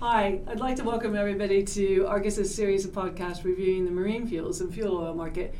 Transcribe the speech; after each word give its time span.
Hi, 0.00 0.40
I'd 0.46 0.60
like 0.60 0.76
to 0.76 0.82
welcome 0.82 1.14
everybody 1.14 1.62
to 1.62 2.06
Argus's 2.06 2.54
series 2.54 2.86
of 2.86 2.92
podcasts 2.92 3.44
reviewing 3.44 3.84
the 3.84 3.90
marine 3.90 4.26
fuels 4.26 4.62
and 4.62 4.72
fuel 4.72 4.96
oil 4.96 5.12
market 5.12 5.54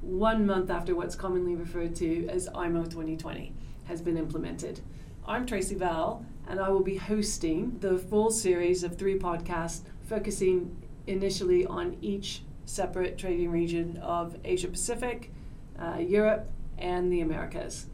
one 0.00 0.46
month 0.46 0.70
after 0.70 0.94
what's 0.94 1.14
commonly 1.14 1.54
referred 1.56 1.94
to 1.96 2.26
as 2.28 2.48
IMO 2.54 2.84
2020 2.84 3.52
has 3.84 4.00
been 4.00 4.16
implemented. 4.16 4.80
I'm 5.26 5.44
Tracy 5.44 5.74
Vowel, 5.74 6.24
and 6.48 6.58
I 6.58 6.70
will 6.70 6.82
be 6.82 6.96
hosting 6.96 7.76
the 7.80 7.98
full 7.98 8.30
series 8.30 8.82
of 8.82 8.96
three 8.96 9.18
podcasts 9.18 9.82
focusing 10.08 10.74
initially 11.06 11.66
on 11.66 11.98
each 12.00 12.44
separate 12.64 13.18
trading 13.18 13.50
region 13.50 13.98
of 13.98 14.38
Asia 14.42 14.68
Pacific, 14.68 15.30
uh, 15.78 15.98
Europe, 15.98 16.48
and 16.78 17.12
the 17.12 17.20
Americas. 17.20 17.88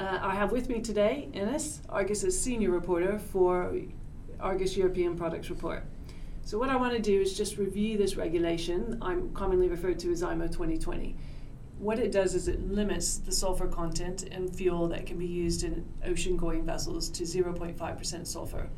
Uh, 0.00 0.18
I 0.20 0.34
have 0.34 0.50
with 0.50 0.68
me 0.68 0.80
today 0.80 1.28
Enes, 1.32 1.78
Argus's 1.88 2.38
senior 2.38 2.72
reporter 2.72 3.20
for 3.20 3.72
Argus 4.40 4.76
European 4.76 5.16
Products 5.16 5.50
Report. 5.50 5.84
So 6.42 6.58
what 6.58 6.70
I 6.70 6.76
want 6.76 6.92
to 6.92 7.02
do 7.02 7.20
is 7.20 7.36
just 7.36 7.58
review 7.58 7.98
this 7.98 8.16
regulation, 8.16 8.98
I'm 9.02 9.32
commonly 9.32 9.68
referred 9.68 9.98
to 10.00 10.12
as 10.12 10.22
IMO 10.22 10.46
2020. 10.46 11.16
What 11.78 11.98
it 11.98 12.12
does 12.12 12.34
is 12.34 12.46
it 12.46 12.70
limits 12.70 13.18
the 13.18 13.32
sulfur 13.32 13.66
content 13.66 14.22
in 14.22 14.48
fuel 14.48 14.88
that 14.88 15.06
can 15.06 15.18
be 15.18 15.26
used 15.26 15.64
in 15.64 15.84
ocean-going 16.04 16.64
vessels 16.64 17.08
to 17.10 17.24
0.5% 17.24 18.26
sulfur. 18.26 18.68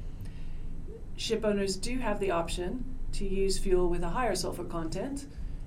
Ship 1.16 1.44
owners 1.44 1.76
do 1.76 1.98
have 1.98 2.20
the 2.20 2.30
option 2.30 2.84
to 3.12 3.26
use 3.26 3.58
fuel 3.58 3.88
with 3.88 4.02
a 4.02 4.08
higher 4.08 4.34
sulfur 4.34 4.64
content 4.64 5.26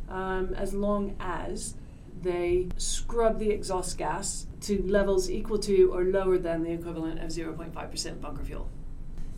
um, 0.09 0.53
as 0.55 0.73
long 0.73 1.15
as 1.19 1.75
they 2.21 2.67
scrub 2.77 3.39
the 3.39 3.49
exhaust 3.49 3.97
gas 3.97 4.47
to 4.61 4.81
levels 4.83 5.29
equal 5.29 5.57
to 5.59 5.93
or 5.93 6.03
lower 6.03 6.37
than 6.37 6.63
the 6.63 6.71
equivalent 6.71 7.19
of 7.19 7.29
0.5% 7.29 8.21
bunker 8.21 8.43
fuel. 8.43 8.69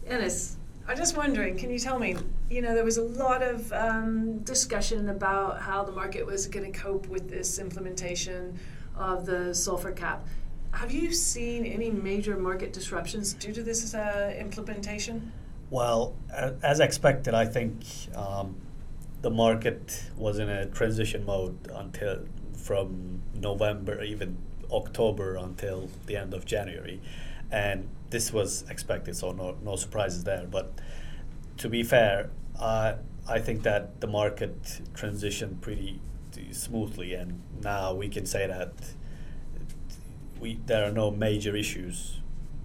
Enes, 0.08 0.56
I'm 0.88 0.98
just 0.98 1.16
wondering, 1.16 1.58
can 1.58 1.70
you 1.70 1.80
tell 1.80 1.98
me, 1.98 2.16
you 2.50 2.62
know, 2.62 2.74
there 2.74 2.84
was 2.84 2.98
a 2.98 3.04
lot 3.04 3.42
of 3.42 3.72
um, 3.72 4.40
discussion 4.40 5.10
about 5.10 5.62
how 5.62 5.84
the 5.84 5.92
market 5.92 6.26
was 6.26 6.48
going 6.48 6.70
to 6.72 6.78
cope 6.78 7.08
with 7.08 7.30
this 7.30 7.58
implementation 7.58 8.60
of 8.96 9.26
the 9.26 9.54
sulfur 9.54 9.92
cap. 9.92 10.28
Have 10.72 10.92
you 10.92 11.12
seen 11.12 11.66
any 11.66 11.90
major 11.90 12.36
market 12.36 12.74
disruptions 12.74 13.34
due 13.34 13.54
to 13.54 13.64
this 13.64 13.94
uh, 13.94 14.36
implementation? 14.38 15.32
Well, 15.70 16.16
as 16.62 16.80
expected, 16.80 17.34
I 17.34 17.46
think 17.46 17.84
um, 18.16 18.56
the 19.22 19.30
market 19.30 20.04
was 20.18 20.40
in 20.40 20.50
a 20.50 20.66
transition 20.66 21.26
mode 21.26 21.58
until 21.74 22.26
from 22.58 23.22
November, 23.36 24.04
even 24.04 24.38
October 24.72 25.36
until 25.36 25.90
the 26.08 26.18
end 26.18 26.34
of 26.34 26.46
January 26.46 27.00
and 27.52 27.88
this 28.10 28.32
was 28.32 28.64
expected, 28.70 29.16
so 29.16 29.32
no, 29.32 29.56
no 29.64 29.76
surprises 29.76 30.24
there. 30.24 30.46
But 30.50 30.72
to 31.58 31.70
be 31.70 31.84
fair, 31.84 32.30
uh, 32.60 32.96
I 33.28 33.40
think 33.40 33.64
that 33.64 34.02
the 34.02 34.08
market 34.08 34.62
transitioned 34.94 35.62
pretty 35.62 36.00
smoothly, 36.52 37.14
and 37.14 37.42
now 37.62 37.94
we 37.94 38.10
can 38.10 38.26
say 38.26 38.48
that 38.48 38.74
we 40.40 40.60
there 40.66 40.84
are 40.84 40.92
no 40.92 41.12
major 41.12 41.56
issues 41.56 42.20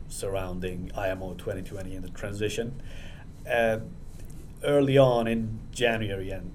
surrounding 0.08 0.90
IMO 0.96 1.34
2020 1.34 1.94
and 1.94 2.04
the 2.04 2.10
transition. 2.10 2.82
Uh, 3.50 3.78
early 4.64 4.98
on 4.98 5.28
in 5.28 5.60
January 5.70 6.30
and 6.30 6.50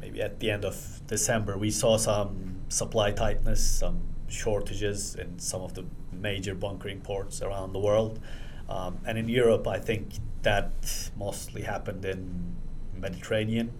maybe 0.00 0.22
at 0.22 0.40
the 0.40 0.50
end 0.50 0.64
of 0.64 1.00
December, 1.06 1.58
we 1.58 1.70
saw 1.70 1.96
some 1.96 2.56
supply 2.68 3.10
tightness, 3.10 3.66
some 3.66 4.00
shortages 4.28 5.14
in 5.14 5.38
some 5.38 5.62
of 5.62 5.74
the 5.74 5.84
major 6.12 6.54
bunkering 6.54 7.00
ports 7.00 7.42
around 7.42 7.72
the 7.72 7.78
world. 7.78 8.20
Um, 8.68 8.98
and 9.06 9.16
in 9.18 9.28
Europe, 9.28 9.66
I 9.66 9.78
think 9.78 10.14
that 10.42 11.10
mostly 11.16 11.62
happened 11.62 12.04
in 12.04 12.56
Mediterranean. 12.94 13.72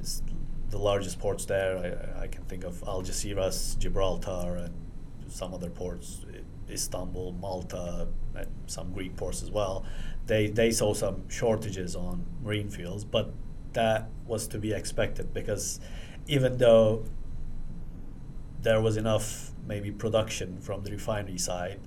It's 0.00 0.22
the 0.70 0.78
largest 0.78 1.18
ports 1.18 1.44
there, 1.46 1.78
I, 2.18 2.24
I, 2.24 2.26
can 2.26 2.44
think 2.44 2.64
of 2.64 2.80
Algeciras, 2.82 3.78
Gibraltar, 3.78 4.56
and 4.56 4.74
some 5.28 5.54
other 5.54 5.70
ports, 5.70 6.24
Istanbul, 6.68 7.32
Malta, 7.32 8.08
and 8.34 8.48
some 8.66 8.92
Greek 8.92 9.16
ports 9.16 9.42
as 9.42 9.50
well. 9.50 9.84
They, 10.26 10.48
they 10.48 10.72
saw 10.72 10.94
some 10.94 11.28
shortages 11.28 11.94
on 11.94 12.26
marine 12.42 12.70
fuels, 12.70 13.04
but 13.04 13.32
that 13.74 14.08
was 14.26 14.48
to 14.48 14.58
be 14.58 14.72
expected 14.72 15.32
because 15.34 15.80
even 16.26 16.56
though 16.58 17.04
there 18.64 18.80
was 18.80 18.96
enough 18.96 19.52
maybe 19.66 19.92
production 19.92 20.60
from 20.60 20.82
the 20.82 20.90
refinery 20.90 21.38
side, 21.38 21.80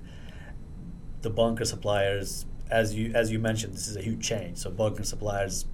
the 1.22 1.30
bunker 1.30 1.64
suppliers, 1.64 2.46
as 2.70 2.94
you 2.94 3.12
as 3.14 3.30
you 3.30 3.38
mentioned, 3.38 3.74
this 3.74 3.88
is 3.88 3.96
a 3.96 4.02
huge 4.02 4.26
change. 4.26 4.58
So 4.58 4.70
bunker 4.70 5.04
suppliers 5.04 5.66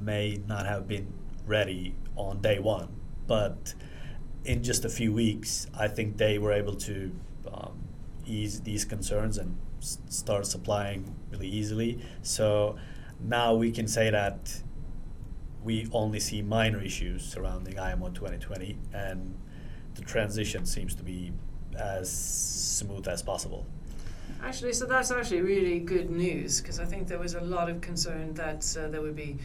may 0.00 0.40
not 0.46 0.66
have 0.66 0.86
been 0.86 1.12
ready 1.46 1.94
on 2.16 2.40
day 2.40 2.58
one, 2.58 2.88
but 3.26 3.74
in 4.44 4.62
just 4.62 4.84
a 4.84 4.88
few 4.88 5.12
weeks, 5.12 5.66
I 5.78 5.88
think 5.88 6.16
they 6.16 6.38
were 6.38 6.52
able 6.52 6.74
to 6.76 7.12
um, 7.52 7.78
ease 8.26 8.60
these 8.60 8.84
concerns 8.84 9.38
and 9.38 9.56
s- 9.80 9.98
start 10.08 10.46
supplying 10.46 11.14
really 11.30 11.48
easily. 11.48 12.00
So 12.22 12.76
now 13.20 13.54
we 13.54 13.70
can 13.72 13.86
say 13.88 14.10
that 14.10 14.62
we 15.62 15.88
only 15.92 16.20
see 16.20 16.42
minor 16.42 16.82
issues 16.82 17.24
surrounding 17.24 17.78
IMO 17.78 18.10
2020 18.10 18.78
and 18.92 19.38
the 19.94 20.02
transition 20.02 20.66
seems 20.66 20.94
to 20.94 21.02
be 21.02 21.32
as 21.78 22.10
smooth 22.10 23.08
as 23.08 23.22
possible. 23.22 23.66
Actually, 24.42 24.72
so 24.72 24.86
that's 24.86 25.10
actually 25.10 25.40
really 25.40 25.78
good 25.78 26.10
news 26.10 26.60
because 26.60 26.80
I 26.80 26.84
think 26.84 27.06
there 27.06 27.18
was 27.18 27.34
a 27.34 27.40
lot 27.40 27.70
of 27.70 27.80
concern 27.80 28.34
that 28.34 28.76
uh, 28.78 28.88
there 28.88 29.00
would 29.00 29.16
be 29.16 29.38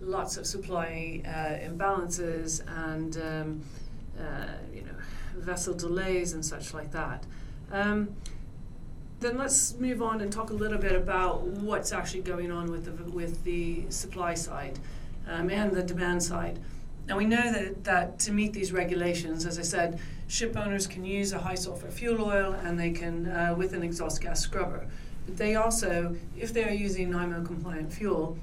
lots 0.00 0.36
of 0.36 0.46
supply 0.46 1.20
uh, 1.26 1.68
imbalances 1.68 2.62
and 2.88 3.16
um, 3.18 3.62
uh, 4.18 4.46
you 4.72 4.82
know 4.82 4.94
vessel 5.36 5.74
delays 5.74 6.32
and 6.32 6.44
such 6.44 6.72
like 6.72 6.90
that. 6.92 7.26
Um, 7.72 8.16
then 9.20 9.36
let's 9.36 9.74
move 9.74 10.00
on 10.00 10.20
and 10.20 10.32
talk 10.32 10.50
a 10.50 10.54
little 10.54 10.78
bit 10.78 10.92
about 10.92 11.42
what's 11.42 11.92
actually 11.92 12.22
going 12.22 12.50
on 12.50 12.70
with 12.70 12.84
the 12.84 13.10
with 13.10 13.44
the 13.44 13.90
supply 13.90 14.34
side 14.34 14.78
um, 15.28 15.50
and 15.50 15.72
the 15.72 15.82
demand 15.82 16.22
side. 16.22 16.58
Now 17.08 17.16
we 17.16 17.24
know 17.24 17.50
that, 17.50 17.84
that 17.84 18.18
to 18.20 18.32
meet 18.32 18.52
these 18.52 18.70
regulations, 18.70 19.46
as 19.46 19.58
I 19.58 19.62
said, 19.62 19.98
ship 20.26 20.58
owners 20.58 20.86
can 20.86 21.06
use 21.06 21.32
a 21.32 21.38
high 21.38 21.54
sulfur 21.54 21.90
fuel 21.90 22.22
oil 22.22 22.52
and 22.52 22.78
they 22.78 22.90
can 22.90 23.26
uh, 23.26 23.54
with 23.56 23.72
an 23.72 23.82
exhaust 23.82 24.20
gas 24.20 24.40
scrubber. 24.40 24.86
But 25.24 25.38
they 25.38 25.54
also, 25.54 26.14
if 26.36 26.52
they 26.52 26.64
are 26.64 26.72
using 26.72 27.14
IMO 27.14 27.42
compliant 27.42 27.90
fuel, 27.90 28.36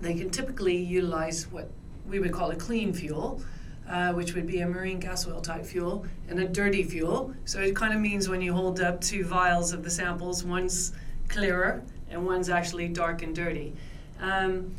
they 0.00 0.14
can 0.14 0.30
typically 0.30 0.76
utilize 0.76 1.46
what 1.52 1.70
we 2.08 2.18
would 2.18 2.32
call 2.32 2.50
a 2.50 2.56
clean 2.56 2.94
fuel, 2.94 3.42
uh, 3.86 4.14
which 4.14 4.34
would 4.34 4.46
be 4.46 4.60
a 4.60 4.66
marine 4.66 4.98
gas 4.98 5.28
oil 5.28 5.42
type 5.42 5.66
fuel, 5.66 6.06
and 6.28 6.40
a 6.40 6.48
dirty 6.48 6.82
fuel. 6.82 7.34
So 7.44 7.60
it 7.60 7.76
kind 7.76 7.92
of 7.92 8.00
means 8.00 8.26
when 8.26 8.40
you 8.40 8.54
hold 8.54 8.80
up 8.80 9.02
two 9.02 9.24
vials 9.24 9.74
of 9.74 9.84
the 9.84 9.90
samples, 9.90 10.44
one's 10.44 10.92
clearer 11.28 11.82
and 12.08 12.24
one's 12.24 12.48
actually 12.48 12.88
dark 12.88 13.22
and 13.22 13.36
dirty. 13.36 13.74
Um, 14.18 14.74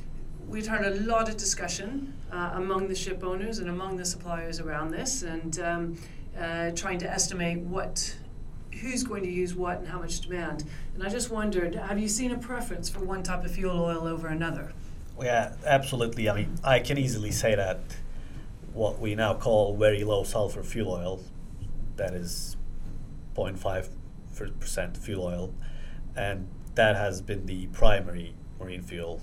we've 0.48 0.68
heard 0.68 0.86
a 0.86 1.00
lot 1.02 1.30
of 1.30 1.38
discussion 1.38 2.14
uh, 2.34 2.52
among 2.56 2.88
the 2.88 2.96
ship 2.96 3.24
owners 3.24 3.60
and 3.60 3.70
among 3.70 3.98
the 3.98 4.06
suppliers 4.06 4.60
around 4.60 4.90
this, 4.90 5.22
and 5.24 5.60
um, 5.60 5.98
uh, 6.40 6.72
trying 6.72 6.98
to 7.00 7.10
estimate 7.10 7.60
what, 7.60 8.16
who's 8.82 9.04
going 9.04 9.24
to 9.24 9.30
use 9.30 9.54
what 9.54 9.78
and 9.78 9.88
how 9.88 10.00
much 10.00 10.22
demand. 10.22 10.64
And 10.96 11.04
I 11.04 11.10
just 11.10 11.30
wondered, 11.30 11.76
have 11.76 12.00
you 12.00 12.08
seen 12.08 12.32
a 12.32 12.38
preference 12.38 12.90
for 12.90 13.02
one 13.02 13.22
type 13.22 13.46
of 13.46 13.52
fuel 13.52 13.80
oil 13.80 14.08
over 14.08 14.28
another? 14.28 14.74
Yeah, 15.22 15.54
absolutely. 15.66 16.28
I 16.30 16.36
mean, 16.36 16.58
I 16.64 16.80
can 16.80 16.98
easily 16.98 17.32
say 17.32 17.54
that 17.56 17.80
what 18.74 19.00
we 19.00 19.14
now 19.14 19.36
call 19.36 19.78
very 19.78 20.04
low 20.04 20.24
sulfur 20.24 20.64
fuel 20.64 20.92
oil, 20.92 21.24
that 21.98 22.16
is 22.16 22.58
0.5% 23.36 24.98
fuel 24.98 25.24
oil, 25.24 25.54
and 26.16 26.48
that 26.74 26.96
has 26.96 27.22
been 27.22 27.46
the 27.46 27.68
primary 27.68 28.34
marine 28.60 28.82
fuel 28.82 29.22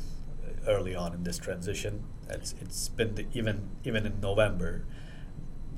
early 0.68 0.94
on 0.94 1.12
in 1.12 1.24
this 1.24 1.38
transition. 1.38 2.04
It's, 2.30 2.54
it's 2.60 2.88
been 2.88 3.14
the, 3.14 3.26
even 3.32 3.70
even 3.84 4.06
in 4.06 4.20
November, 4.20 4.84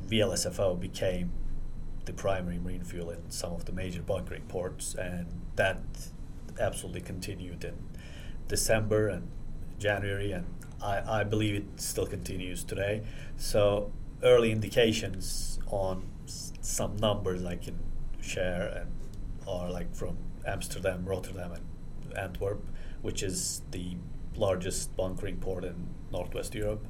VLSFO 0.06 0.78
became 0.78 1.32
the 2.04 2.12
primary 2.12 2.58
marine 2.58 2.84
fuel 2.84 3.10
in 3.10 3.30
some 3.30 3.52
of 3.52 3.64
the 3.64 3.72
major 3.72 4.02
bunkering 4.02 4.42
ports, 4.48 4.94
and 4.94 5.26
that 5.56 5.78
absolutely 6.60 7.00
continued 7.00 7.64
in 7.64 7.74
December 8.48 9.08
and 9.08 9.28
January, 9.78 10.32
and 10.32 10.46
I, 10.82 11.20
I 11.20 11.24
believe 11.24 11.54
it 11.54 11.80
still 11.80 12.06
continues 12.06 12.64
today. 12.64 13.02
So 13.36 13.92
early 14.22 14.50
indications 14.52 15.58
on 15.68 16.04
s- 16.26 16.52
some 16.60 16.96
numbers 16.96 17.44
I 17.44 17.56
can 17.56 17.78
share 18.20 18.62
and 18.68 18.90
are 19.48 19.70
like 19.70 19.94
from 19.94 20.16
Amsterdam, 20.46 21.04
Rotterdam, 21.04 21.52
and 21.52 22.18
Antwerp, 22.18 22.62
which 23.00 23.22
is 23.22 23.62
the 23.70 23.96
largest 24.36 24.96
bunkering 24.96 25.36
port 25.36 25.64
in 25.64 25.88
Northwest 26.10 26.54
Europe. 26.54 26.86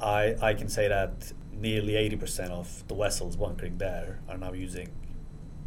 I, 0.00 0.36
I 0.40 0.54
can 0.54 0.68
say 0.68 0.88
that 0.88 1.32
nearly 1.52 1.94
80% 1.94 2.50
of 2.50 2.86
the 2.88 2.94
vessels 2.94 3.36
bunkering 3.36 3.78
there 3.78 4.20
are 4.28 4.38
now 4.38 4.52
using 4.52 4.88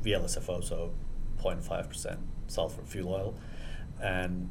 VLSFO, 0.04 0.63
so 0.63 0.94
0.5% 1.42 2.18
sulfur 2.48 2.81
fuel 2.83 3.13
oil. 3.13 3.36
And 4.01 4.50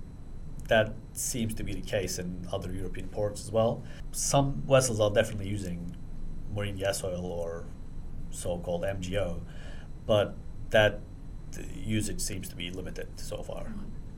that 0.68 0.94
seems 1.12 1.54
to 1.54 1.64
be 1.64 1.74
the 1.74 1.80
case 1.80 2.18
in 2.18 2.46
other 2.52 2.72
European 2.72 3.08
ports 3.08 3.42
as 3.42 3.50
well. 3.50 3.82
Some 4.12 4.62
vessels 4.68 5.00
are 5.00 5.10
definitely 5.10 5.48
using 5.48 5.96
marine 6.54 6.76
gas 6.76 7.02
oil 7.02 7.26
or 7.26 7.64
so-called 8.30 8.82
MGO, 8.82 9.40
but 10.06 10.36
that 10.70 11.00
usage 11.74 12.20
seems 12.20 12.48
to 12.48 12.56
be 12.56 12.70
limited 12.70 13.08
so 13.16 13.42
far. 13.42 13.74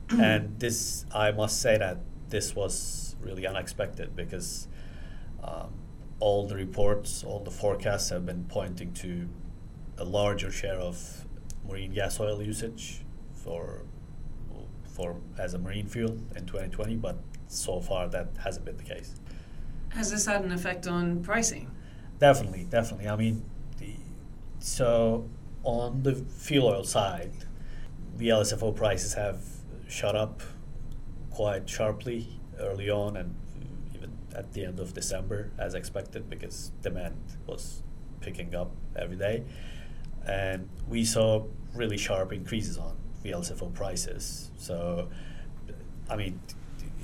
And 0.09 0.59
this, 0.59 1.05
I 1.13 1.31
must 1.31 1.61
say 1.61 1.77
that 1.77 1.99
this 2.29 2.55
was 2.55 3.15
really 3.21 3.47
unexpected 3.47 4.15
because 4.15 4.67
um, 5.43 5.73
all 6.19 6.47
the 6.47 6.55
reports, 6.55 7.23
all 7.23 7.39
the 7.39 7.51
forecasts 7.51 8.09
have 8.09 8.25
been 8.25 8.45
pointing 8.45 8.93
to 8.93 9.27
a 9.97 10.03
larger 10.03 10.51
share 10.51 10.79
of 10.79 11.25
marine 11.67 11.93
gas 11.93 12.19
oil 12.19 12.41
usage 12.41 13.01
for 13.33 13.83
for 14.83 15.15
as 15.39 15.55
a 15.55 15.59
marine 15.59 15.87
fuel 15.87 16.11
in 16.35 16.45
2020, 16.45 16.97
but 16.97 17.17
so 17.47 17.79
far 17.79 18.07
that 18.09 18.29
hasn't 18.43 18.65
been 18.65 18.77
the 18.77 18.83
case. 18.83 19.15
Has 19.89 20.11
this 20.11 20.25
had 20.25 20.43
an 20.43 20.51
effect 20.51 20.87
on 20.87 21.23
pricing? 21.23 21.71
Definitely, 22.19 22.65
definitely. 22.69 23.07
I 23.07 23.15
mean, 23.15 23.43
the, 23.79 23.95
so 24.59 25.27
on 25.63 26.03
the 26.03 26.15
fuel 26.15 26.67
oil 26.67 26.83
side, 26.83 27.31
VLSFO 28.17 28.75
prices 28.75 29.13
have 29.15 29.41
shot 29.93 30.15
up 30.15 30.41
quite 31.29 31.69
sharply 31.69 32.27
early 32.59 32.89
on 32.89 33.15
and 33.15 33.35
even 33.93 34.11
at 34.35 34.51
the 34.53 34.65
end 34.65 34.79
of 34.79 34.91
December 34.93 35.51
as 35.59 35.75
expected 35.75 36.27
because 36.27 36.71
demand 36.81 37.15
was 37.45 37.83
picking 38.19 38.55
up 38.55 38.71
every 38.95 39.15
day. 39.15 39.43
And 40.25 40.67
we 40.89 41.05
saw 41.05 41.45
really 41.75 41.97
sharp 41.97 42.33
increases 42.33 42.79
on 42.79 42.97
VLSFO 43.23 43.71
prices. 43.75 44.49
So, 44.57 45.09
I 46.09 46.15
mean, 46.15 46.39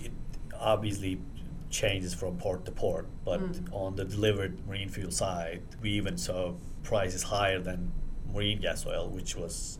it 0.03 0.11
obviously 0.59 1.21
changes 1.69 2.15
from 2.15 2.37
port 2.37 2.65
to 2.65 2.71
port, 2.71 3.07
but 3.23 3.39
mm. 3.39 3.71
on 3.71 3.97
the 3.97 4.05
delivered 4.05 4.65
marine 4.67 4.89
fuel 4.89 5.11
side, 5.11 5.61
we 5.79 5.91
even 5.91 6.17
saw 6.17 6.53
prices 6.81 7.21
higher 7.21 7.59
than 7.59 7.91
marine 8.33 8.61
gas 8.61 8.87
oil, 8.87 9.09
which 9.09 9.35
was, 9.35 9.77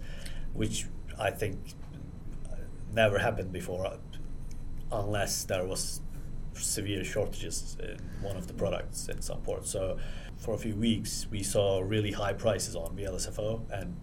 which 0.54 0.86
I 1.18 1.32
think 1.32 1.58
never 2.94 3.20
happened 3.20 3.52
before, 3.52 3.98
unless 4.92 5.44
there 5.44 5.66
was 5.66 6.02
severe 6.54 7.04
shortages 7.04 7.78
in 7.80 7.98
one 8.22 8.36
of 8.36 8.48
the 8.48 8.54
products 8.54 9.08
in 9.08 9.22
some 9.22 9.42
ports. 9.42 9.70
So, 9.70 9.98
for 10.38 10.54
a 10.54 10.58
few 10.58 10.76
weeks, 10.76 11.28
we 11.30 11.44
saw 11.44 11.80
really 11.80 12.12
high 12.12 12.34
prices 12.34 12.76
on 12.76 12.96
VLSFO, 12.96 13.62
and 13.72 13.96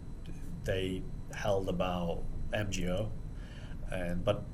they 0.65 1.03
held 1.35 1.69
about 1.69 2.23
MGO, 2.53 3.11
and 3.91 4.25
but 4.25 4.45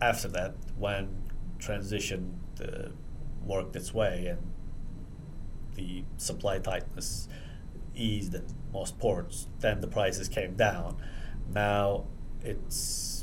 after 0.00 0.28
that, 0.28 0.54
when 0.78 1.30
transition 1.58 2.40
uh, 2.62 2.88
worked 3.44 3.76
its 3.76 3.92
way 3.92 4.26
and 4.26 4.52
the 5.74 6.04
supply 6.16 6.58
tightness 6.58 7.28
eased 7.94 8.34
at 8.34 8.44
most 8.72 8.98
ports, 8.98 9.46
then 9.60 9.80
the 9.80 9.86
prices 9.86 10.28
came 10.28 10.54
down. 10.54 10.96
Now 11.52 12.04
it's 12.42 13.19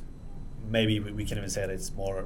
maybe 0.69 0.99
we 0.99 1.25
can 1.25 1.37
even 1.37 1.49
say 1.49 1.61
that 1.61 1.69
it's 1.69 1.93
more 1.93 2.25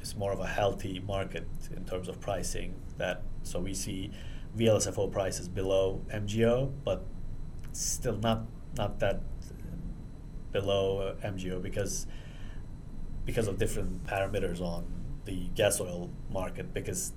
it's 0.00 0.16
more 0.16 0.32
of 0.32 0.40
a 0.40 0.46
healthy 0.46 1.00
market 1.00 1.46
in 1.74 1.84
terms 1.84 2.08
of 2.08 2.20
pricing. 2.20 2.74
That 2.98 3.22
so 3.42 3.60
we 3.60 3.74
see 3.74 4.10
VLSFO 4.56 5.10
prices 5.10 5.48
below 5.48 6.02
MGO, 6.12 6.72
but 6.84 7.04
still 7.72 8.18
not 8.18 8.46
not 8.76 8.98
that 9.00 9.20
below 10.52 11.16
uh, 11.22 11.26
MGO 11.26 11.62
because 11.62 12.06
because 13.24 13.48
of 13.48 13.58
different 13.58 14.04
parameters 14.04 14.60
on 14.60 14.84
the 15.24 15.48
gas 15.54 15.80
oil 15.80 16.10
market 16.30 16.74
because 16.74 17.12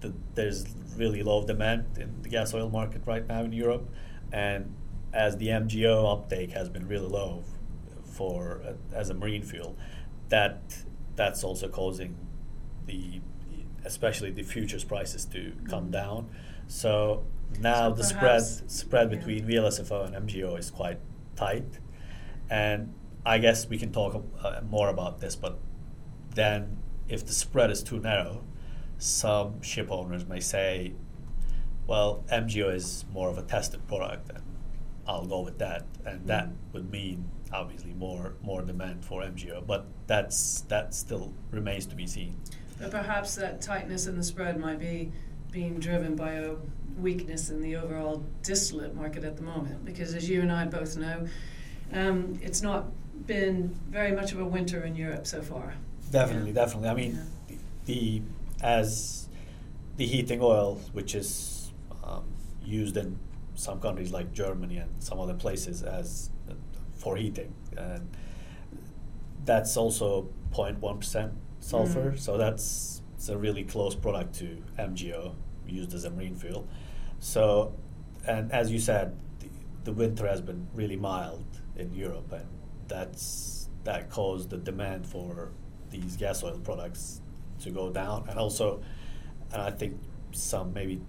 the, 0.00 0.14
there's 0.34 0.64
really 0.96 1.22
low 1.22 1.44
demand 1.44 1.98
in 1.98 2.22
the 2.22 2.28
gas 2.28 2.54
oil 2.54 2.70
market 2.70 3.02
right 3.06 3.26
now 3.26 3.42
in 3.42 3.52
Europe, 3.52 3.88
and 4.32 4.74
as 5.12 5.36
the 5.38 5.48
MGO 5.48 6.10
uptake 6.10 6.52
has 6.52 6.68
been 6.68 6.86
really 6.86 7.08
low 7.08 7.42
for 8.04 8.62
uh, 8.64 8.96
as 8.96 9.10
a 9.10 9.14
marine 9.14 9.42
fuel, 9.42 9.76
that 10.28 10.60
that's 11.16 11.42
also 11.42 11.68
causing 11.68 12.16
the 12.86 13.20
especially 13.84 14.30
the 14.30 14.42
futures 14.42 14.84
prices 14.84 15.24
to 15.24 15.52
come 15.68 15.84
mm-hmm. 15.84 15.92
down. 15.92 16.30
So 16.66 17.24
now 17.60 17.88
so 17.88 17.94
the 17.94 18.04
spread 18.04 18.42
spread 18.70 19.10
yeah. 19.10 19.18
between 19.18 19.46
VLSFO 19.46 20.06
and 20.06 20.28
MGO 20.28 20.58
is 20.58 20.70
quite 20.70 21.00
tight, 21.36 21.78
and 22.50 22.94
I 23.24 23.38
guess 23.38 23.68
we 23.68 23.78
can 23.78 23.92
talk 23.92 24.22
uh, 24.42 24.60
more 24.68 24.88
about 24.88 25.20
this. 25.20 25.34
But 25.36 25.58
then, 26.34 26.78
if 27.08 27.26
the 27.26 27.32
spread 27.32 27.70
is 27.70 27.82
too 27.82 28.00
narrow, 28.00 28.44
some 28.98 29.62
ship 29.62 29.90
owners 29.90 30.26
may 30.26 30.40
say, 30.40 30.92
"Well, 31.86 32.24
MGO 32.30 32.74
is 32.74 33.04
more 33.12 33.30
of 33.30 33.38
a 33.38 33.42
tested 33.42 33.86
product, 33.88 34.30
and 34.30 34.44
I'll 35.06 35.26
go 35.26 35.40
with 35.40 35.58
that," 35.58 35.86
and 36.04 36.26
that 36.26 36.46
mm-hmm. 36.46 36.72
would 36.72 36.90
mean 36.90 37.30
obviously 37.52 37.92
more 37.94 38.34
more 38.42 38.62
demand 38.62 39.04
for 39.04 39.22
MGO. 39.22 39.66
But 39.66 39.86
that's 40.06 40.62
that 40.62 40.94
still 40.94 41.32
remains 41.50 41.86
to 41.86 41.96
be 41.96 42.06
seen. 42.06 42.36
But 42.80 42.90
perhaps 42.90 43.34
that 43.36 43.60
tightness 43.60 44.06
in 44.06 44.16
the 44.16 44.22
spread 44.22 44.58
might 44.58 44.78
be 44.78 45.12
being 45.50 45.78
driven 45.80 46.14
by 46.14 46.32
a 46.34 46.54
weakness 46.98 47.50
in 47.50 47.60
the 47.60 47.76
overall 47.76 48.24
distillate 48.42 48.94
market 48.94 49.24
at 49.24 49.36
the 49.36 49.42
moment, 49.42 49.84
because 49.84 50.14
as 50.14 50.28
you 50.28 50.42
and 50.42 50.52
I 50.52 50.66
both 50.66 50.96
know 50.96 51.26
um, 51.92 52.38
it's 52.42 52.62
not 52.62 52.86
been 53.26 53.74
very 53.88 54.12
much 54.12 54.32
of 54.32 54.40
a 54.40 54.44
winter 54.44 54.84
in 54.84 54.94
Europe 54.94 55.26
so 55.26 55.42
far. 55.42 55.74
Definitely, 56.10 56.50
yeah. 56.50 56.54
definitely. 56.54 56.88
I 56.88 56.94
mean, 56.94 57.18
yeah. 57.48 57.56
the, 57.84 57.94
the, 58.20 58.22
as 58.64 59.28
the 59.96 60.06
heating 60.06 60.40
oil, 60.42 60.80
which 60.92 61.14
is 61.14 61.72
um, 62.04 62.24
used 62.64 62.96
in 62.96 63.18
some 63.54 63.80
countries 63.80 64.12
like 64.12 64.32
Germany 64.32 64.78
and 64.78 64.90
some 65.02 65.18
other 65.18 65.34
places 65.34 65.82
as 65.82 66.30
for 66.98 67.16
heating, 67.16 67.54
and 67.76 68.08
that's 69.44 69.76
also 69.76 70.28
0.1 70.52 71.00
percent 71.00 71.32
sulfur. 71.60 72.12
Mm. 72.12 72.18
So 72.18 72.36
that's 72.36 73.02
it's 73.14 73.28
a 73.28 73.36
really 73.36 73.64
close 73.64 73.94
product 73.94 74.34
to 74.36 74.62
MGO 74.78 75.34
used 75.66 75.94
as 75.94 76.04
a 76.04 76.10
marine 76.10 76.36
fuel. 76.36 76.68
So, 77.18 77.74
and 78.26 78.52
as 78.52 78.70
you 78.70 78.78
said, 78.78 79.18
the, 79.40 79.48
the 79.84 79.92
winter 79.92 80.26
has 80.26 80.40
been 80.40 80.68
really 80.74 80.96
mild 80.96 81.44
in 81.76 81.92
Europe, 81.94 82.32
and 82.32 82.46
that's 82.86 83.68
that 83.84 84.10
caused 84.10 84.50
the 84.50 84.58
demand 84.58 85.06
for 85.06 85.50
these 85.90 86.16
gas 86.16 86.44
oil 86.44 86.58
products 86.58 87.20
to 87.60 87.70
go 87.70 87.90
down, 87.90 88.26
and 88.28 88.38
also, 88.38 88.82
and 89.52 89.62
I 89.62 89.70
think 89.70 89.98
some 90.32 90.72
maybe 90.72 91.00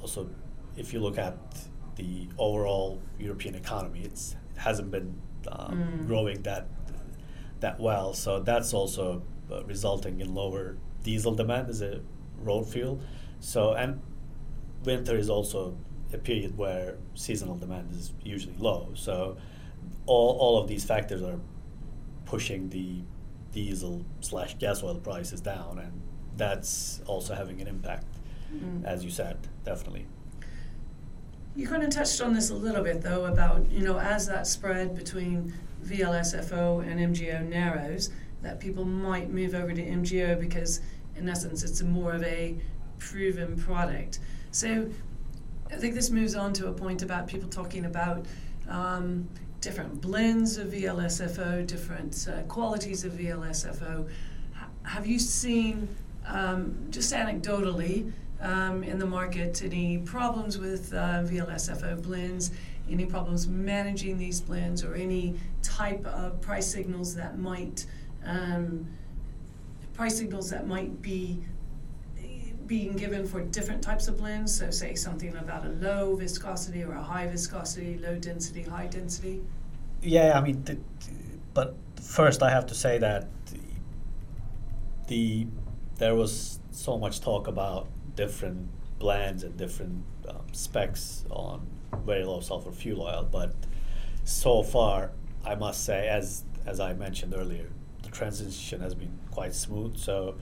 also, 0.00 0.28
if 0.76 0.92
you 0.92 1.00
look 1.00 1.18
at 1.18 1.36
the 1.96 2.28
overall 2.38 3.02
European 3.18 3.54
economy, 3.54 4.00
it's 4.02 4.32
it 4.32 4.39
hasn't 4.60 4.90
been 4.90 5.20
um, 5.50 5.76
mm. 5.76 6.06
growing 6.06 6.42
that 6.42 6.68
that 7.60 7.78
well, 7.78 8.14
so 8.14 8.40
that's 8.40 8.72
also 8.72 9.22
uh, 9.50 9.64
resulting 9.64 10.20
in 10.20 10.34
lower 10.34 10.76
diesel 11.02 11.34
demand 11.34 11.68
as 11.68 11.82
a 11.82 12.00
road 12.42 12.66
fuel. 12.66 13.00
So 13.40 13.74
and 13.74 14.00
winter 14.84 15.16
is 15.16 15.28
also 15.28 15.76
a 16.12 16.18
period 16.18 16.56
where 16.56 16.96
seasonal 17.14 17.56
demand 17.56 17.92
is 17.92 18.12
usually 18.22 18.56
low. 18.58 18.90
So 18.94 19.36
all, 20.06 20.36
all 20.38 20.60
of 20.60 20.68
these 20.68 20.84
factors 20.84 21.22
are 21.22 21.38
pushing 22.24 22.68
the 22.70 23.02
diesel 23.52 24.04
slash 24.20 24.54
gas 24.58 24.82
oil 24.82 24.96
prices 24.96 25.40
down, 25.40 25.78
and 25.78 26.00
that's 26.36 27.00
also 27.06 27.34
having 27.34 27.60
an 27.60 27.68
impact, 27.68 28.06
mm. 28.52 28.84
as 28.84 29.04
you 29.04 29.10
said, 29.10 29.36
definitely. 29.64 30.06
You 31.56 31.66
kind 31.66 31.82
of 31.82 31.90
touched 31.90 32.20
on 32.20 32.32
this 32.32 32.50
a 32.50 32.54
little 32.54 32.82
bit, 32.82 33.02
though, 33.02 33.24
about 33.26 33.70
you 33.70 33.80
know 33.80 33.98
as 33.98 34.26
that 34.28 34.46
spread 34.46 34.94
between 34.94 35.52
VLSFO 35.84 36.86
and 36.86 37.14
MGO 37.14 37.46
narrows, 37.48 38.10
that 38.42 38.60
people 38.60 38.84
might 38.84 39.30
move 39.30 39.54
over 39.54 39.72
to 39.72 39.82
MGO 39.82 40.38
because, 40.38 40.80
in 41.16 41.28
essence, 41.28 41.62
it's 41.62 41.82
more 41.82 42.12
of 42.12 42.22
a 42.22 42.56
proven 42.98 43.56
product. 43.56 44.20
So 44.52 44.88
I 45.70 45.76
think 45.76 45.94
this 45.94 46.10
moves 46.10 46.34
on 46.34 46.52
to 46.54 46.68
a 46.68 46.72
point 46.72 47.02
about 47.02 47.26
people 47.26 47.48
talking 47.48 47.84
about 47.84 48.26
um, 48.68 49.28
different 49.60 50.00
blends 50.00 50.56
of 50.56 50.68
VLSFO, 50.68 51.66
different 51.66 52.28
uh, 52.30 52.42
qualities 52.42 53.04
of 53.04 53.12
VLSFO. 53.12 54.08
H- 54.08 54.64
have 54.84 55.06
you 55.06 55.18
seen, 55.18 55.88
um, 56.26 56.86
just 56.90 57.12
anecdotally, 57.12 58.12
um, 58.40 58.82
in 58.82 58.98
the 58.98 59.06
market, 59.06 59.62
any 59.62 59.98
problems 59.98 60.58
with 60.58 60.92
uh, 60.92 61.22
VLSFO 61.24 62.02
blends, 62.02 62.50
any 62.90 63.06
problems 63.06 63.46
managing 63.46 64.18
these 64.18 64.40
blends, 64.40 64.84
or 64.84 64.94
any 64.94 65.38
type 65.62 66.04
of 66.06 66.40
price 66.40 66.66
signals 66.66 67.14
that 67.14 67.38
might 67.38 67.86
um, 68.24 68.86
price 69.94 70.16
signals 70.16 70.50
that 70.50 70.66
might 70.66 71.02
be 71.02 71.42
being 72.66 72.94
given 72.94 73.26
for 73.26 73.40
different 73.40 73.82
types 73.82 74.06
of 74.06 74.16
blends. 74.16 74.56
So, 74.56 74.70
say 74.70 74.94
something 74.94 75.36
about 75.36 75.66
a 75.66 75.70
low 75.70 76.14
viscosity 76.14 76.82
or 76.82 76.92
a 76.92 77.02
high 77.02 77.26
viscosity, 77.26 77.98
low 77.98 78.16
density, 78.16 78.62
high 78.62 78.86
density. 78.86 79.42
Yeah, 80.02 80.38
I 80.38 80.40
mean, 80.40 80.64
but 81.52 81.74
first 82.00 82.42
I 82.42 82.50
have 82.50 82.66
to 82.66 82.74
say 82.74 82.98
that 82.98 83.28
the 85.08 85.46
there 85.96 86.14
was 86.14 86.60
so 86.70 86.96
much 86.96 87.20
talk 87.20 87.46
about 87.46 87.88
different 88.24 88.68
blends 88.98 89.42
and 89.44 89.56
different 89.56 90.04
um, 90.28 90.44
specs 90.52 91.24
on 91.30 91.66
very 92.04 92.22
low 92.30 92.40
sulfur 92.40 92.70
fuel 92.70 93.00
oil, 93.02 93.26
but 93.38 93.54
so 94.24 94.62
far, 94.62 95.12
I 95.44 95.54
must 95.54 95.84
say, 95.84 96.00
as 96.08 96.44
as 96.66 96.78
I 96.88 96.92
mentioned 96.92 97.32
earlier, 97.34 97.68
the 98.02 98.10
transition 98.10 98.80
has 98.86 98.94
been 98.94 99.14
quite 99.30 99.54
smooth. 99.54 99.96
So 99.96 100.34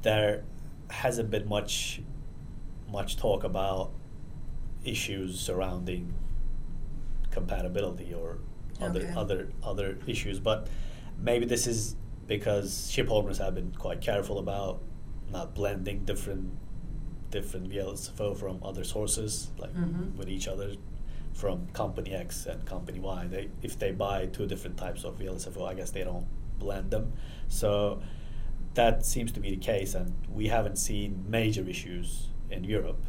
there 0.00 0.44
hasn't 1.04 1.30
been 1.30 1.46
much 1.48 2.00
much 2.90 3.10
talk 3.18 3.44
about 3.44 3.90
issues 4.82 5.38
surrounding 5.38 6.14
compatibility 7.30 8.14
or 8.14 8.38
other 8.80 9.00
Okay. 9.00 9.12
other 9.22 9.40
other 9.62 9.98
issues. 10.06 10.40
But 10.40 10.58
maybe 11.28 11.44
this 11.54 11.66
is 11.66 11.96
because 12.26 12.90
ship 12.90 13.08
owners 13.10 13.38
have 13.44 13.54
been 13.54 13.72
quite 13.78 14.00
careful 14.00 14.38
about 14.38 14.80
not 15.30 15.54
blending 15.54 16.04
different 16.06 16.48
different 17.30 17.68
VLSFO 17.70 18.36
from 18.36 18.60
other 18.62 18.84
sources, 18.84 19.50
like 19.58 19.74
Mhm. 19.74 20.16
with 20.16 20.28
each 20.28 20.48
other, 20.48 20.74
from 21.34 21.66
company 21.72 22.12
X 22.12 22.46
and 22.46 22.64
company 22.66 22.98
Y. 23.00 23.26
They 23.28 23.48
if 23.62 23.78
they 23.78 23.92
buy 23.92 24.26
two 24.26 24.46
different 24.46 24.76
types 24.76 25.04
of 25.04 25.18
VLSFO, 25.18 25.64
I 25.66 25.74
guess 25.74 25.90
they 25.90 26.04
don't 26.04 26.26
blend 26.58 26.90
them. 26.90 27.12
So 27.48 28.00
that 28.74 29.04
seems 29.06 29.32
to 29.32 29.40
be 29.40 29.50
the 29.50 29.56
case, 29.72 29.94
and 29.94 30.12
we 30.32 30.48
haven't 30.48 30.76
seen 30.76 31.24
major 31.28 31.68
issues 31.68 32.28
in 32.50 32.64
Europe 32.64 33.02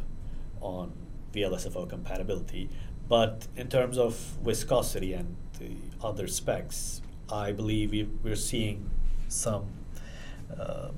on 0.60 0.92
VLSFO 1.32 1.86
compatibility. 1.88 2.68
But 3.08 3.48
in 3.56 3.68
terms 3.68 3.98
of 3.98 4.14
viscosity 4.44 5.12
and 5.14 5.36
the 5.58 5.72
other 6.02 6.26
specs, 6.28 7.02
I 7.28 7.52
believe 7.52 7.90
we, 7.92 8.04
we're 8.22 8.36
seeing 8.36 8.90
some 9.28 9.66
uh, 10.56 10.90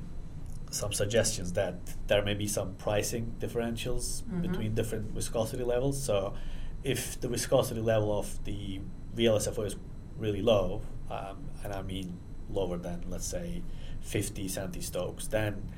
some 0.73 0.93
suggestions 0.93 1.52
that 1.52 1.75
there 2.07 2.23
may 2.25 2.35
be 2.35 2.47
some 2.47 2.75
pricing 2.75 3.35
differentials 3.38 4.23
Mhm. 4.23 4.43
between 4.43 4.75
different 4.75 5.11
viscosity 5.12 5.62
levels. 5.64 6.02
So, 6.02 6.35
if 6.83 7.21
the 7.21 7.29
viscosity 7.29 7.81
level 7.81 8.19
of 8.19 8.43
the 8.45 8.81
VLSFO 9.14 9.62
is 9.67 9.76
really 10.19 10.43
low, 10.43 10.83
um, 11.11 11.45
and 11.62 11.73
I 11.73 11.83
mean 11.83 12.19
lower 12.50 12.79
than 12.79 13.05
let's 13.09 13.26
say 13.26 13.62
50 14.00 14.47
centistokes, 14.49 15.29
then 15.29 15.71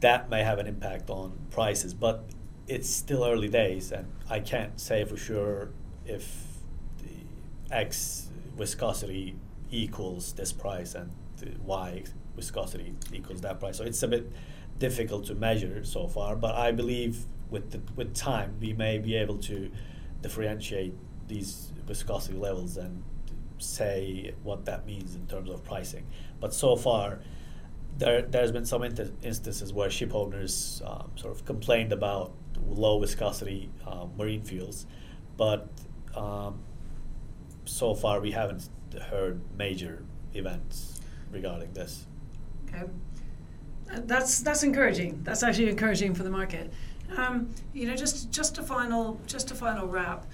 that 0.00 0.28
may 0.30 0.42
have 0.42 0.58
an 0.58 0.66
impact 0.66 1.10
on 1.10 1.38
prices. 1.50 1.94
But 1.94 2.24
it's 2.66 2.88
still 2.88 3.24
early 3.24 3.48
days, 3.48 3.92
and 3.92 4.06
I 4.28 4.40
can't 4.40 4.80
say 4.80 5.04
for 5.04 5.16
sure 5.16 5.70
if 6.06 6.58
the 6.98 7.74
X 7.74 8.28
viscosity 8.56 9.36
equals 9.70 10.32
this 10.34 10.52
price 10.52 10.94
and 10.94 11.10
the 11.38 11.52
Y 11.64 12.04
viscosity 12.36 12.94
equals 13.12 13.40
that 13.40 13.58
price. 13.60 13.78
So 13.78 13.84
it's 13.84 14.02
a 14.02 14.08
bit 14.08 14.30
difficult 14.78 15.26
to 15.26 15.34
measure 15.34 15.84
so 15.84 16.06
far, 16.06 16.36
but 16.36 16.54
I 16.54 16.72
believe 16.72 17.24
with 17.50 17.70
the, 17.70 17.80
with 17.94 18.14
time 18.14 18.56
we 18.60 18.72
may 18.72 18.98
be 18.98 19.16
able 19.16 19.38
to 19.38 19.70
differentiate 20.22 20.94
these 21.28 21.72
viscosity 21.86 22.36
levels 22.36 22.76
and 22.76 23.02
say 23.58 24.34
what 24.42 24.64
that 24.66 24.86
means 24.86 25.14
in 25.14 25.26
terms 25.26 25.50
of 25.50 25.64
pricing. 25.64 26.06
But 26.40 26.52
so 26.52 26.76
far, 26.76 27.20
there 27.98 28.22
there's 28.22 28.52
been 28.52 28.66
some 28.66 28.82
inter- 28.82 29.10
instances 29.22 29.72
where 29.72 29.90
ship 29.90 30.14
owners 30.14 30.82
um, 30.84 31.10
sort 31.16 31.34
of 31.34 31.44
complained 31.44 31.92
about 31.92 32.32
low 32.66 32.98
viscosity 32.98 33.70
uh, 33.86 34.06
marine 34.18 34.42
fuels, 34.42 34.86
but 35.36 35.68
um, 36.14 36.58
so 37.64 37.94
far 37.94 38.20
we 38.20 38.32
haven't 38.32 38.68
heard 39.10 39.40
major 39.56 40.02
events 40.34 41.00
regarding 41.30 41.72
this. 41.72 42.06
Okay. 42.68 42.84
Uh, 43.92 44.00
That's 44.04 44.40
that's 44.40 44.62
encouraging. 44.62 45.20
That's 45.22 45.42
actually 45.42 45.68
encouraging 45.68 46.14
for 46.14 46.22
the 46.24 46.30
market. 46.30 46.72
Um, 47.16 47.50
you 47.72 47.86
know, 47.86 47.94
just 47.94 48.30
just 48.30 48.58
a 48.58 48.62
final 48.62 49.20
just 49.26 49.50
a 49.50 49.54
final 49.54 49.86
wrap. 49.86 50.26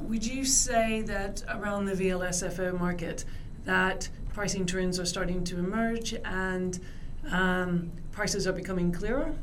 Would 0.00 0.26
you 0.26 0.44
say 0.44 1.02
that 1.02 1.42
around 1.48 1.84
the 1.84 1.92
VLSFO 1.92 2.78
market 2.78 3.24
that 3.64 4.08
pricing 4.34 4.66
trends 4.66 4.98
are 4.98 5.06
starting 5.06 5.44
to 5.44 5.58
emerge 5.58 6.14
and 6.24 6.80
um, 7.30 7.92
prices 8.10 8.46
are 8.48 8.52
becoming 8.52 8.90
clearer? 8.90 9.34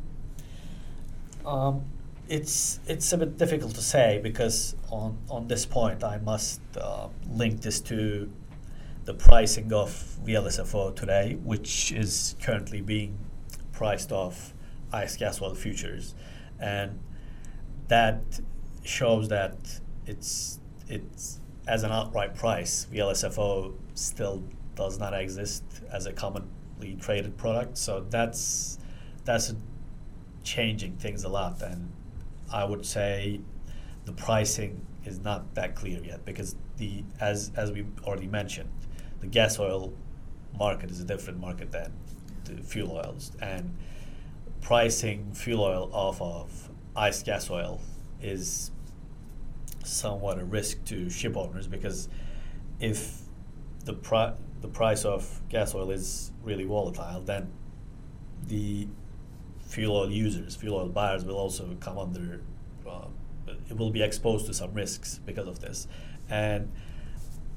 Um, 1.46 1.84
it's 2.28 2.80
it's 2.88 3.14
a 3.14 3.18
bit 3.18 3.38
difficult 3.38 3.74
to 3.76 3.82
say 3.82 4.20
because 4.22 4.76
on 4.92 5.18
on 5.30 5.48
this 5.48 5.66
point 5.66 6.04
I 6.04 6.18
must 6.18 6.60
uh, 6.78 7.08
link 7.32 7.62
this 7.62 7.80
to 7.82 8.30
the 9.10 9.16
pricing 9.16 9.74
of 9.74 9.90
VLSFO 10.24 10.96
today, 10.96 11.36
which 11.44 11.92
is 11.92 12.36
currently 12.44 12.80
being 12.80 13.18
priced 13.72 14.12
off 14.12 14.54
ICE 14.94 15.18
gas 15.18 15.42
oil 15.42 15.56
futures, 15.56 16.14
and 16.60 17.00
that 17.88 18.22
shows 18.84 19.28
that 19.30 19.56
it's 20.06 20.60
it's 20.88 21.40
as 21.68 21.82
an 21.82 21.92
outright 21.92 22.36
price 22.36 22.86
VLSFO 22.94 23.74
still 23.96 24.44
does 24.76 25.00
not 25.00 25.16
exist 25.20 25.64
as 25.92 26.06
a 26.06 26.14
commonly 26.14 26.96
traded 27.02 27.36
product. 27.36 27.80
So 27.80 28.06
that's 28.12 28.78
that's 29.26 29.56
changing 30.44 30.98
things 30.98 31.24
a 31.24 31.30
lot, 31.30 31.64
and 31.64 31.92
I 32.54 32.64
would 32.64 32.86
say 32.86 33.42
the 34.06 34.14
pricing 34.14 34.86
is 35.04 35.20
not 35.20 35.56
that 35.56 35.76
clear 35.76 36.00
yet 36.04 36.24
because 36.26 36.56
the 36.78 37.04
as 37.20 37.52
as 37.56 37.72
we 37.72 37.88
already 38.04 38.28
mentioned, 38.28 38.70
the 39.22 39.28
gas 39.28 39.60
oil 39.60 39.94
market 40.58 40.92
is 40.92 41.00
a 41.00 41.06
different 41.06 41.40
market 41.40 41.72
than 41.72 41.92
the 42.46 42.62
fuel 42.64 42.92
oils, 42.92 43.32
and 43.42 43.76
pricing 44.62 45.32
fuel 45.34 45.64
oil 45.64 45.90
off 45.94 46.22
of 46.22 46.70
ICE 46.96 47.24
gas 47.24 47.50
oil 47.50 47.80
is 48.22 48.72
somewhat 49.84 50.38
a 50.40 50.44
risk 50.44 50.84
to 50.86 51.10
ship 51.10 51.38
owners 51.38 51.68
because 51.68 52.10
if 52.80 53.22
the 53.86 53.94
pri- 53.94 54.34
the 54.62 54.68
price 54.68 55.06
of 55.06 55.42
gas 55.50 55.74
oil 55.74 55.90
is 55.90 56.32
really 56.44 56.66
volatile, 56.66 57.22
then 57.22 57.50
the 58.48 58.88
fuel 59.62 59.96
oil 59.96 60.12
users, 60.12 60.56
fuel 60.56 60.76
oil 60.76 60.90
buyers 60.90 61.24
will 61.24 61.38
also 61.38 61.78
come 61.80 61.98
under, 61.98 62.42
uh, 62.88 63.06
it 63.70 63.78
will 63.78 63.92
be 63.92 64.02
exposed 64.02 64.46
to 64.48 64.54
some 64.54 64.74
risks 64.74 65.20
because 65.26 65.48
of 65.48 65.60
this. 65.60 65.88
And, 66.30 66.72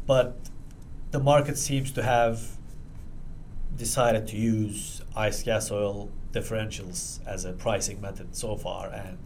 but 0.06 0.36
the 1.12 1.20
market 1.20 1.58
seems 1.58 1.92
to 1.92 2.02
have 2.02 2.42
decided 3.76 4.26
to 4.28 4.36
use 4.36 5.02
ICE 5.14 5.42
gas 5.42 5.70
oil 5.70 6.10
differentials 6.32 7.20
as 7.26 7.44
a 7.44 7.52
pricing 7.52 8.00
method 8.00 8.34
so 8.34 8.56
far, 8.56 8.90
and 8.90 9.18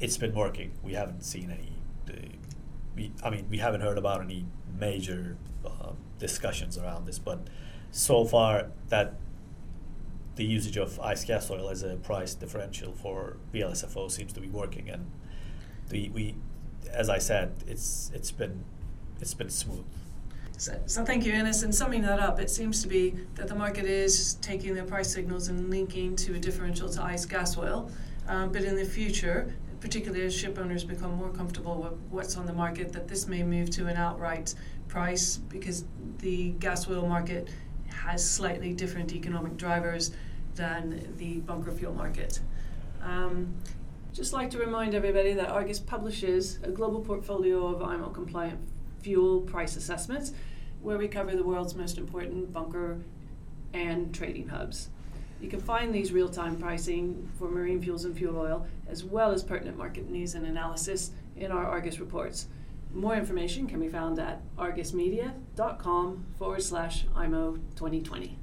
it's 0.00 0.16
been 0.16 0.34
working. 0.34 0.72
We 0.82 0.94
haven't 0.94 1.22
seen 1.22 1.50
any, 1.50 1.72
uh, 2.12 2.28
we, 2.96 3.12
I 3.22 3.30
mean, 3.30 3.46
we 3.48 3.58
haven't 3.58 3.80
heard 3.80 3.96
about 3.96 4.22
any 4.22 4.44
major 4.78 5.36
uh, 5.64 5.92
discussions 6.18 6.76
around 6.76 7.06
this, 7.06 7.20
but 7.20 7.46
so 7.92 8.24
far 8.24 8.66
that 8.88 9.14
the 10.34 10.44
usage 10.44 10.76
of 10.76 10.98
ICE 10.98 11.24
gas 11.24 11.48
oil 11.48 11.68
as 11.68 11.84
a 11.84 11.96
price 11.96 12.34
differential 12.34 12.92
for 12.92 13.36
VLSFO 13.54 14.10
seems 14.10 14.32
to 14.32 14.40
be 14.40 14.48
working, 14.48 14.90
and 14.90 15.08
the, 15.90 16.08
we, 16.10 16.34
as 16.90 17.08
I 17.08 17.18
said, 17.18 17.52
it's 17.68 18.10
it's 18.14 18.32
been 18.32 18.64
it's 19.20 19.34
been 19.34 19.50
smooth. 19.50 19.84
So, 20.60 20.78
so 20.84 21.02
thank 21.06 21.24
you, 21.24 21.32
Enes. 21.32 21.64
And 21.64 21.74
summing 21.74 22.02
that 22.02 22.20
up, 22.20 22.38
it 22.38 22.50
seems 22.50 22.82
to 22.82 22.88
be 22.88 23.16
that 23.34 23.48
the 23.48 23.54
market 23.54 23.86
is 23.86 24.34
taking 24.42 24.74
their 24.74 24.84
price 24.84 25.10
signals 25.10 25.48
and 25.48 25.70
linking 25.70 26.14
to 26.16 26.34
a 26.34 26.38
differential 26.38 26.86
to 26.90 27.02
ICE 27.02 27.24
gas 27.24 27.56
oil. 27.56 27.90
Um, 28.28 28.52
but 28.52 28.64
in 28.64 28.76
the 28.76 28.84
future, 28.84 29.54
particularly 29.80 30.26
as 30.26 30.36
ship 30.36 30.58
owners 30.58 30.84
become 30.84 31.14
more 31.14 31.30
comfortable 31.30 31.80
with 31.80 31.94
what's 32.10 32.36
on 32.36 32.44
the 32.44 32.52
market, 32.52 32.92
that 32.92 33.08
this 33.08 33.26
may 33.26 33.42
move 33.42 33.70
to 33.70 33.86
an 33.86 33.96
outright 33.96 34.54
price 34.86 35.38
because 35.38 35.86
the 36.18 36.50
gas 36.58 36.86
oil 36.90 37.08
market 37.08 37.48
has 37.88 38.22
slightly 38.22 38.74
different 38.74 39.14
economic 39.14 39.56
drivers 39.56 40.10
than 40.56 41.10
the 41.16 41.38
bunker 41.38 41.72
fuel 41.72 41.94
market. 41.94 42.38
Um, 43.02 43.54
just 44.12 44.34
like 44.34 44.50
to 44.50 44.58
remind 44.58 44.94
everybody 44.94 45.32
that 45.32 45.48
Argus 45.48 45.80
publishes 45.80 46.58
a 46.62 46.70
global 46.70 47.00
portfolio 47.00 47.66
of 47.66 47.82
IMO 47.82 48.10
compliant 48.10 48.60
fuel 49.02 49.40
price 49.40 49.76
assessments 49.76 50.34
where 50.82 50.98
we 50.98 51.08
cover 51.08 51.34
the 51.36 51.44
world's 51.44 51.74
most 51.74 51.98
important 51.98 52.52
bunker 52.52 52.98
and 53.72 54.14
trading 54.14 54.48
hubs. 54.48 54.88
You 55.40 55.48
can 55.48 55.60
find 55.60 55.94
these 55.94 56.12
real 56.12 56.28
time 56.28 56.56
pricing 56.56 57.30
for 57.38 57.48
marine 57.50 57.80
fuels 57.80 58.04
and 58.04 58.16
fuel 58.16 58.38
oil, 58.38 58.66
as 58.88 59.04
well 59.04 59.32
as 59.32 59.42
pertinent 59.42 59.78
market 59.78 60.10
news 60.10 60.34
and 60.34 60.46
analysis, 60.46 61.12
in 61.36 61.50
our 61.50 61.66
Argus 61.66 61.98
reports. 61.98 62.48
More 62.92 63.14
information 63.14 63.66
can 63.66 63.80
be 63.80 63.88
found 63.88 64.18
at 64.18 64.42
argusmedia.com 64.56 66.26
forward 66.38 66.62
slash 66.62 67.06
IMO 67.14 67.56
2020. 67.76 68.36